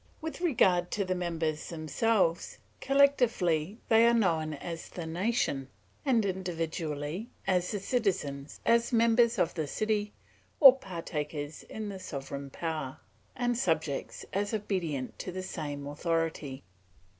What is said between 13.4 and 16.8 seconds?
subjects as obedient to the same authority.